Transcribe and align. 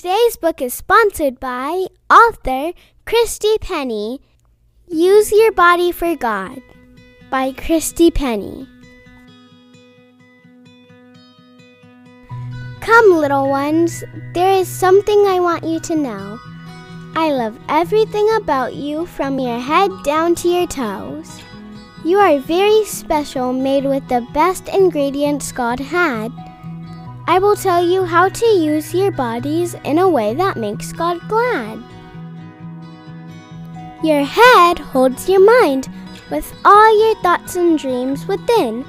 Today's 0.00 0.38
book 0.38 0.62
is 0.62 0.72
sponsored 0.72 1.38
by 1.40 1.84
author 2.08 2.72
Christy 3.04 3.58
Penny. 3.60 4.22
Use 4.88 5.30
Your 5.30 5.52
Body 5.52 5.92
for 5.92 6.16
God 6.16 6.62
by 7.28 7.52
Christy 7.52 8.10
Penny. 8.10 8.66
Come, 12.80 13.12
little 13.12 13.50
ones, 13.50 14.02
there 14.32 14.52
is 14.52 14.68
something 14.68 15.26
I 15.26 15.38
want 15.38 15.64
you 15.64 15.78
to 15.80 15.94
know. 15.94 16.38
I 17.14 17.32
love 17.32 17.58
everything 17.68 18.26
about 18.36 18.74
you 18.74 19.04
from 19.04 19.38
your 19.38 19.58
head 19.58 19.90
down 20.02 20.34
to 20.36 20.48
your 20.48 20.66
toes. 20.66 21.42
You 22.06 22.16
are 22.16 22.38
very 22.38 22.86
special, 22.86 23.52
made 23.52 23.84
with 23.84 24.08
the 24.08 24.26
best 24.32 24.66
ingredients 24.70 25.52
God 25.52 25.78
had. 25.78 26.32
I 27.30 27.38
will 27.38 27.54
tell 27.54 27.80
you 27.80 28.02
how 28.02 28.28
to 28.28 28.44
use 28.44 28.92
your 28.92 29.12
bodies 29.12 29.76
in 29.84 29.98
a 29.98 30.08
way 30.08 30.34
that 30.34 30.56
makes 30.56 30.90
God 30.90 31.20
glad. 31.28 31.80
Your 34.02 34.24
head 34.24 34.80
holds 34.80 35.28
your 35.28 35.38
mind 35.38 35.88
with 36.28 36.52
all 36.64 36.90
your 37.06 37.14
thoughts 37.22 37.54
and 37.54 37.78
dreams 37.78 38.26
within. 38.26 38.84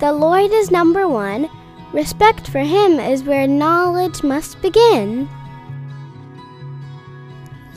The 0.00 0.10
Lord 0.10 0.52
is 0.52 0.70
number 0.70 1.06
one. 1.06 1.50
Respect 1.92 2.48
for 2.48 2.60
Him 2.60 2.98
is 2.98 3.24
where 3.24 3.46
knowledge 3.46 4.22
must 4.22 4.62
begin. 4.62 5.28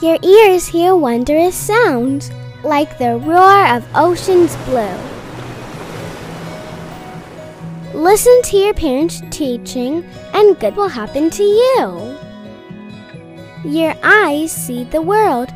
Your 0.02 0.18
ears 0.24 0.66
hear 0.66 0.96
wondrous 0.96 1.56
sounds 1.58 2.32
like 2.64 2.98
the 2.98 3.18
roar 3.18 3.68
of 3.68 3.86
ocean's 3.94 4.56
blue. 4.64 5.15
Listen 7.96 8.42
to 8.42 8.58
your 8.58 8.74
parents' 8.74 9.22
teaching, 9.32 10.04
and 10.34 10.60
good 10.60 10.76
will 10.76 10.90
happen 10.90 11.30
to 11.30 11.44
you. 11.44 12.18
Your 13.64 13.96
eyes 14.04 14.52
see 14.52 14.84
the 14.84 15.02
world, 15.02 15.50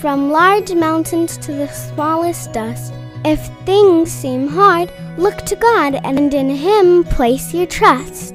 from 0.00 0.32
large 0.32 0.74
mountains 0.74 1.38
to 1.38 1.52
the 1.52 1.68
smallest 1.68 2.52
dust. 2.52 2.92
If 3.24 3.46
things 3.64 4.10
seem 4.10 4.48
hard, 4.48 4.92
look 5.16 5.36
to 5.46 5.54
God 5.54 6.00
and 6.02 6.34
in 6.34 6.50
Him 6.50 7.04
place 7.04 7.54
your 7.54 7.66
trust. 7.66 8.34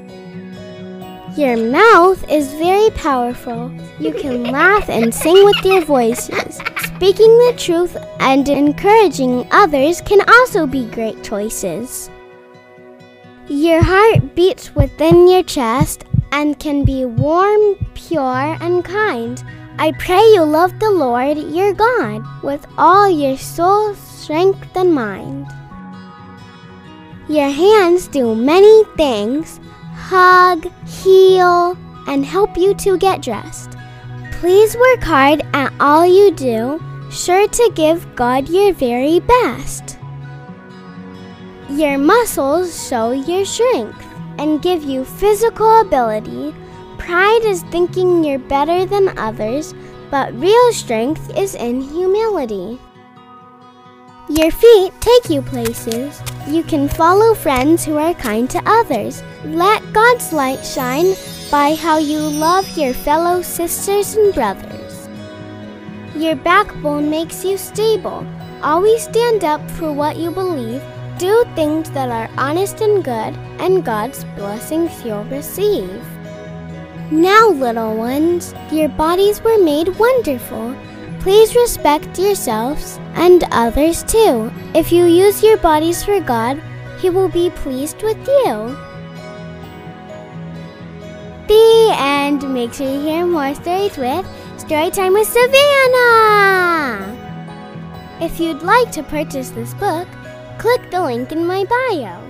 Your 1.36 1.58
mouth 1.58 2.24
is 2.32 2.54
very 2.54 2.90
powerful. 2.92 3.70
You 4.00 4.14
can 4.14 4.44
laugh 4.60 4.88
and 4.90 5.14
sing 5.14 5.44
with 5.44 5.66
your 5.66 5.82
voices. 5.84 6.62
Speaking 6.96 7.38
the 7.40 7.56
truth 7.58 7.98
and 8.22 8.48
encouraging 8.48 9.46
others 9.52 10.00
can 10.00 10.22
also 10.30 10.66
be 10.66 10.86
great 10.86 11.22
choices. 11.26 12.10
Your 13.50 13.82
heart 13.82 14.36
beats 14.36 14.76
within 14.76 15.28
your 15.28 15.42
chest 15.42 16.04
and 16.32 16.60
can 16.60 16.86
be 16.86 17.06
warm, 17.06 17.76
pure, 17.96 18.56
and 18.62 18.86
kind. 18.86 19.44
I 19.80 19.92
pray 19.94 20.22
you 20.22 20.44
love 20.44 20.80
the 20.80 20.92
Lord 20.92 21.36
your 21.38 21.74
God 21.74 22.24
with 22.44 22.64
all 22.78 23.10
your 23.10 23.38
soul, 23.38 23.96
strength, 23.96 24.78
and 24.78 24.94
mind. 24.94 25.48
Your 27.28 27.50
hands 27.50 28.08
do 28.08 28.36
many 28.36 28.84
things 28.96 29.60
hug, 29.94 30.72
heal, 30.86 31.76
and 32.08 32.26
help 32.26 32.56
you 32.56 32.74
to 32.76 32.98
get 32.98 33.22
dressed. 33.22 33.72
Please 34.34 34.78
work 34.78 35.02
hard 35.02 35.42
at 35.54 35.74
all 35.80 36.06
you 36.06 36.32
do, 36.32 36.80
sure 37.12 37.48
to 37.48 37.72
give 37.76 38.16
God 38.16 38.48
your 38.48 38.74
very 38.74 39.20
best. 39.20 39.99
Your 41.70 42.00
muscles 42.00 42.90
show 42.90 43.12
your 43.12 43.46
strength 43.46 44.04
and 44.40 44.60
give 44.60 44.84
you 44.84 45.06
physical 45.06 45.82
ability. 45.82 46.56
Pride 46.98 47.42
is 47.44 47.62
thinking 47.70 48.24
you're 48.24 48.40
better 48.40 48.88
than 48.88 49.16
others, 49.20 49.76
but 50.10 50.34
real 50.34 50.74
strength 50.74 51.30
is 51.38 51.54
in 51.54 51.82
humility. 51.82 52.80
Your 54.30 54.50
feet 54.50 54.94
take 55.00 55.30
you 55.30 55.44
places. 55.44 56.20
You 56.48 56.64
can 56.64 56.90
follow 56.90 57.36
friends 57.36 57.86
who 57.86 57.98
are 57.98 58.16
kind 58.16 58.50
to 58.50 58.64
others. 58.66 59.22
Let 59.46 59.94
God's 59.94 60.34
light 60.34 60.66
shine 60.66 61.14
by 61.52 61.76
how 61.76 62.00
you 62.00 62.18
love 62.18 62.68
your 62.76 62.96
fellow 62.96 63.44
sisters 63.44 64.16
and 64.16 64.34
brothers. 64.34 65.08
Your 66.16 66.36
backbone 66.36 67.12
makes 67.12 67.46
you 67.46 67.58
stable. 67.58 68.26
Always 68.64 69.04
stand 69.04 69.44
up 69.44 69.62
for 69.72 69.94
what 69.94 70.18
you 70.18 70.32
believe 70.32 70.82
do 71.20 71.46
things 71.54 71.92
that 71.92 72.10
are 72.10 72.30
honest 72.38 72.82
and 72.82 73.04
good, 73.04 73.36
and 73.60 73.86
God's 73.86 74.24
blessings 74.36 75.04
you'll 75.04 75.26
receive. 75.26 76.02
Now, 77.12 77.50
little 77.50 77.96
ones, 77.98 78.54
your 78.72 78.90
bodies 78.90 79.42
were 79.42 79.62
made 79.62 79.90
wonderful. 80.00 80.76
Please 81.20 81.54
respect 81.56 82.18
yourselves 82.18 82.98
and 83.16 83.44
others 83.52 84.04
too. 84.04 84.52
If 84.74 84.92
you 84.92 85.06
use 85.06 85.44
your 85.44 85.58
bodies 85.58 86.04
for 86.04 86.22
God, 86.22 86.62
He 87.00 87.10
will 87.10 87.28
be 87.28 87.50
pleased 87.50 88.02
with 88.02 88.18
you. 88.26 88.78
The 91.48 91.96
end. 91.98 92.48
Make 92.54 92.74
sure 92.74 92.88
you 92.88 93.02
hear 93.02 93.26
more 93.26 93.54
stories 93.56 93.98
with 93.98 94.26
Storytime 94.58 95.14
with 95.14 95.28
Savannah. 95.28 97.18
If 98.22 98.40
you'd 98.40 98.62
like 98.62 98.92
to 98.92 99.02
purchase 99.04 99.50
this 99.50 99.74
book, 99.74 100.08
click 100.60 100.92
the 100.92 101.02
link 101.02 101.32
in 101.32 101.48
my 101.48 101.64
bio. 101.64 102.29